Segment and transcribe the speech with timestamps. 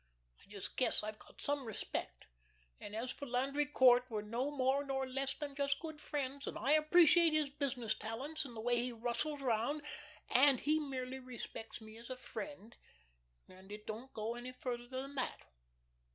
[0.39, 2.25] I just guess I've got some self respect;
[2.79, 6.57] and as for Landry Court, we're no more nor less than just good friends, and
[6.57, 9.83] I appreciate his business talents and the way he rustles 'round,
[10.31, 12.75] and he merely respects me as a friend,
[13.47, 15.41] and it don't go any farther than that.